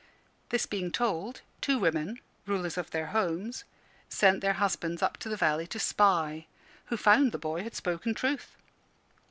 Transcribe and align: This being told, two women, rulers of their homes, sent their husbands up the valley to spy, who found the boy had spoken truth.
This 0.49 0.65
being 0.65 0.89
told, 0.91 1.41
two 1.61 1.77
women, 1.77 2.19
rulers 2.47 2.75
of 2.75 2.89
their 2.89 3.05
homes, 3.13 3.65
sent 4.09 4.41
their 4.41 4.53
husbands 4.53 5.03
up 5.03 5.19
the 5.19 5.37
valley 5.37 5.67
to 5.67 5.77
spy, 5.77 6.47
who 6.85 6.97
found 6.97 7.31
the 7.31 7.37
boy 7.37 7.61
had 7.61 7.75
spoken 7.75 8.15
truth. 8.15 8.57